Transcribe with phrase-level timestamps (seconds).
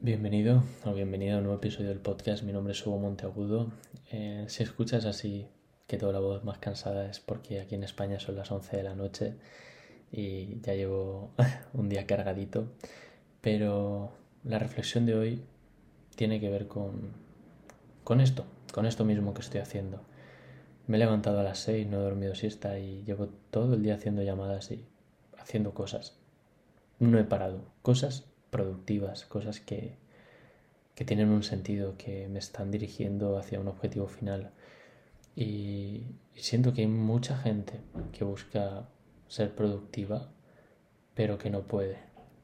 [0.00, 2.44] Bienvenido o bienvenida a un nuevo episodio del podcast.
[2.44, 3.72] Mi nombre es Hugo Monteagudo.
[4.12, 5.48] Eh, si escuchas así
[5.88, 8.82] que toda la voz más cansada es porque aquí en España son las 11 de
[8.84, 9.34] la noche
[10.12, 11.32] y ya llevo
[11.74, 12.68] un día cargadito.
[13.40, 14.12] Pero
[14.44, 15.42] la reflexión de hoy
[16.14, 17.14] tiene que ver con,
[18.04, 20.00] con esto, con esto mismo que estoy haciendo.
[20.86, 23.96] Me he levantado a las 6, no he dormido siesta y llevo todo el día
[23.96, 24.84] haciendo llamadas y
[25.36, 26.16] haciendo cosas.
[27.00, 27.64] No he parado.
[27.82, 29.96] Cosas productivas, cosas que,
[30.94, 34.50] que tienen un sentido, que me están dirigiendo hacia un objetivo final.
[35.36, 36.02] Y,
[36.34, 37.80] siento que hay mucha gente
[38.12, 38.88] que busca
[39.28, 40.28] ser productiva,
[41.14, 41.98] pero que no puede,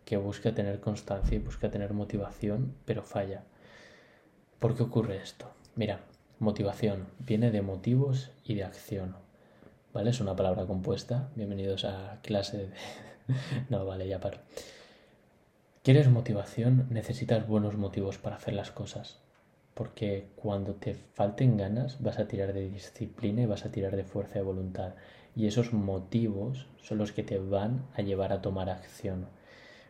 [0.05, 3.43] que busca tener constancia y busca tener motivación, pero falla.
[4.61, 5.51] ¿Por qué ocurre esto?
[5.75, 6.01] Mira,
[6.39, 9.17] motivación viene de motivos y de acción.
[9.93, 10.11] ¿Vale?
[10.11, 11.31] Es una palabra compuesta.
[11.35, 12.71] Bienvenidos a clase de...
[13.69, 14.39] no, vale, ya paro.
[15.85, 16.87] ¿Quieres motivación?
[16.89, 19.19] Necesitas buenos motivos para hacer las cosas.
[19.75, 24.05] Porque cuando te falten ganas vas a tirar de disciplina y vas a tirar de
[24.05, 24.95] fuerza de voluntad.
[25.37, 29.27] Y esos motivos son los que te van a llevar a tomar acción.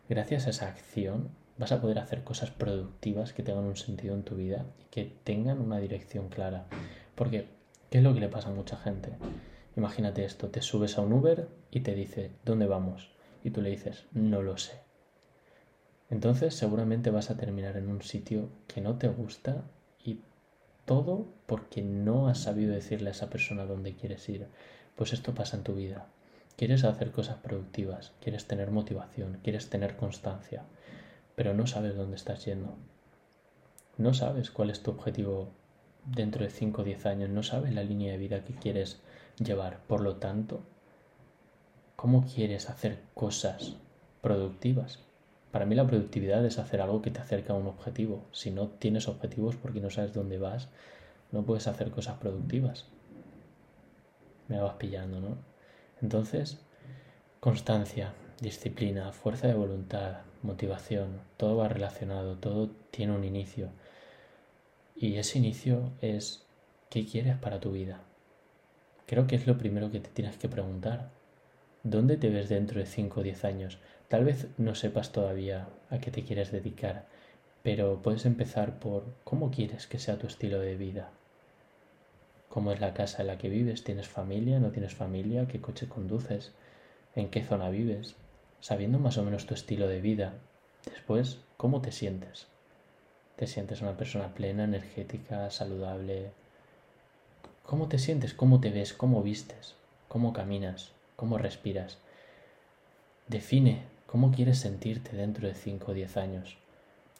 [0.08, 4.24] Gracias a esa acción vas a poder hacer cosas productivas que tengan un sentido en
[4.24, 6.66] tu vida y que tengan una dirección clara.
[7.14, 7.46] Porque,
[7.90, 9.10] ¿qué es lo que le pasa a mucha gente?
[9.76, 13.12] Imagínate esto, te subes a un Uber y te dice, ¿dónde vamos?
[13.44, 14.83] Y tú le dices, no lo sé
[16.14, 19.64] entonces seguramente vas a terminar en un sitio que no te gusta
[20.04, 20.20] y
[20.84, 24.46] todo porque no has sabido decirle a esa persona dónde quieres ir.
[24.94, 26.06] Pues esto pasa en tu vida.
[26.56, 30.62] Quieres hacer cosas productivas, quieres tener motivación, quieres tener constancia,
[31.34, 32.76] pero no sabes dónde estás yendo.
[33.98, 35.48] No sabes cuál es tu objetivo
[36.06, 39.00] dentro de 5 o 10 años, no sabes la línea de vida que quieres
[39.44, 39.80] llevar.
[39.88, 40.60] Por lo tanto,
[41.96, 43.74] ¿cómo quieres hacer cosas
[44.22, 45.03] productivas?
[45.54, 48.26] Para mí la productividad es hacer algo que te acerca a un objetivo.
[48.32, 50.66] Si no tienes objetivos porque no sabes dónde vas,
[51.30, 52.86] no puedes hacer cosas productivas.
[54.48, 55.36] Me vas pillando, ¿no?
[56.02, 56.58] Entonces,
[57.38, 63.68] constancia, disciplina, fuerza de voluntad, motivación, todo va relacionado, todo tiene un inicio.
[64.96, 66.44] Y ese inicio es,
[66.90, 68.00] ¿qué quieres para tu vida?
[69.06, 71.10] Creo que es lo primero que te tienes que preguntar.
[71.86, 73.78] ¿Dónde te ves dentro de 5 o 10 años?
[74.08, 77.04] Tal vez no sepas todavía a qué te quieres dedicar,
[77.62, 81.10] pero puedes empezar por cómo quieres que sea tu estilo de vida.
[82.48, 83.84] ¿Cómo es la casa en la que vives?
[83.84, 84.60] ¿Tienes familia?
[84.60, 85.46] ¿No tienes familia?
[85.46, 86.52] ¿Qué coche conduces?
[87.14, 88.14] ¿En qué zona vives?
[88.60, 90.32] Sabiendo más o menos tu estilo de vida.
[90.86, 92.46] Después, ¿cómo te sientes?
[93.36, 96.30] ¿Te sientes una persona plena, energética, saludable?
[97.62, 98.32] ¿Cómo te sientes?
[98.32, 98.94] ¿Cómo te ves?
[98.94, 99.74] ¿Cómo vistes?
[100.08, 100.93] ¿Cómo caminas?
[101.16, 101.98] Cómo respiras.
[103.28, 106.56] Define cómo quieres sentirte dentro de 5 o 10 años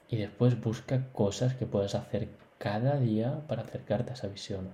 [0.09, 2.29] y después busca cosas que puedas hacer
[2.59, 4.71] cada día para acercarte a esa visión.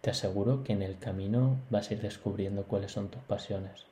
[0.00, 3.84] Te aseguro que en el camino vas a ir descubriendo cuáles son tus pasiones,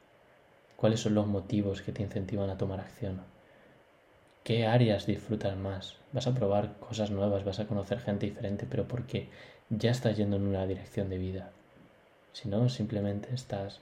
[0.76, 3.20] cuáles son los motivos que te incentivan a tomar acción,
[4.44, 5.96] qué áreas disfrutas más.
[6.12, 9.28] Vas a probar cosas nuevas, vas a conocer gente diferente, pero porque
[9.68, 11.50] ya estás yendo en una dirección de vida.
[12.32, 13.80] Si no, simplemente estás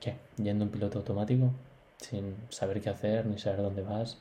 [0.00, 0.14] ¿Qué?
[0.38, 1.52] Yendo en piloto automático,
[1.98, 4.18] sin saber qué hacer ni saber dónde vas.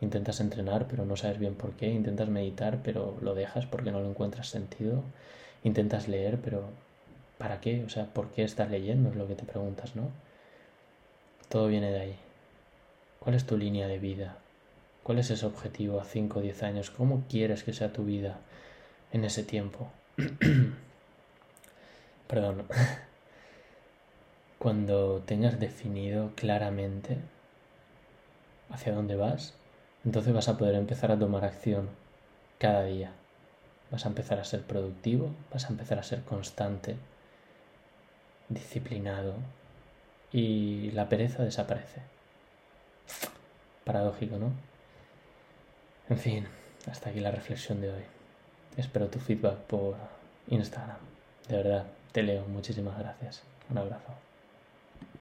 [0.00, 1.88] Intentas entrenar, pero no sabes bien por qué.
[1.88, 5.02] Intentas meditar, pero lo dejas porque no lo encuentras sentido.
[5.62, 6.64] Intentas leer, pero
[7.38, 7.84] ¿para qué?
[7.84, 9.10] O sea, ¿por qué estás leyendo?
[9.10, 10.10] Es lo que te preguntas, ¿no?
[11.48, 12.16] Todo viene de ahí.
[13.20, 14.36] ¿Cuál es tu línea de vida?
[15.02, 16.90] ¿Cuál es ese objetivo a 5 o 10 años?
[16.90, 18.38] ¿Cómo quieres que sea tu vida
[19.12, 19.90] en ese tiempo?
[22.28, 22.64] Perdón.
[24.64, 27.18] Cuando tengas definido claramente
[28.70, 29.52] hacia dónde vas,
[30.06, 31.90] entonces vas a poder empezar a tomar acción
[32.58, 33.12] cada día.
[33.90, 36.96] Vas a empezar a ser productivo, vas a empezar a ser constante,
[38.48, 39.34] disciplinado
[40.32, 42.00] y la pereza desaparece.
[43.84, 44.50] Paradójico, ¿no?
[46.08, 46.46] En fin,
[46.90, 48.04] hasta aquí la reflexión de hoy.
[48.78, 49.96] Espero tu feedback por
[50.48, 50.96] Instagram.
[51.48, 52.46] De verdad, te leo.
[52.46, 53.42] Muchísimas gracias.
[53.68, 54.14] Un abrazo.